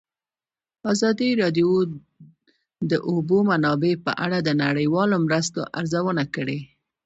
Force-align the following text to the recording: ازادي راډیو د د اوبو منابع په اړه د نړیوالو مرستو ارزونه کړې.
ازادي 0.93 1.29
راډیو 1.41 1.69
د 1.89 1.91
د 2.91 2.93
اوبو 3.09 3.37
منابع 3.49 3.93
په 4.05 4.11
اړه 4.25 4.37
د 4.41 4.49
نړیوالو 4.63 5.15
مرستو 5.25 5.59
ارزونه 5.79 6.23
کړې. 6.35 6.59